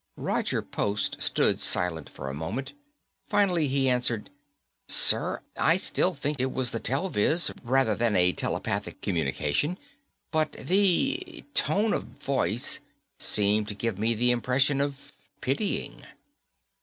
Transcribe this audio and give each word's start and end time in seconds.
Roger 0.17 0.63
Post 0.63 1.21
stood 1.21 1.59
silent 1.59 2.09
for 2.09 2.27
a 2.27 2.33
moment. 2.33 2.73
Finally 3.27 3.67
he 3.67 3.87
answered, 3.87 4.31
"Sir, 4.87 5.41
I 5.55 5.77
still 5.77 6.15
think 6.15 6.39
it 6.39 6.51
was 6.51 6.71
the 6.71 6.79
telviz, 6.79 7.51
rather 7.63 7.93
than 7.93 8.15
a 8.15 8.33
telepathic 8.33 9.03
communication, 9.03 9.77
but 10.31 10.53
the... 10.53 10.63
the 10.65 11.43
tone 11.53 11.93
of 11.93 12.05
voice 12.05 12.79
seemed 13.19 13.67
to 13.67 13.75
give 13.75 13.99
me 13.99 14.15
the 14.15 14.31
impression 14.31 14.81
of 14.81 15.13
pitying." 15.39 16.03